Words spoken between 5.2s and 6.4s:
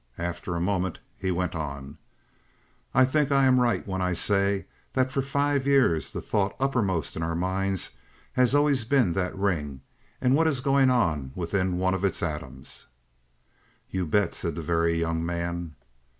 five years the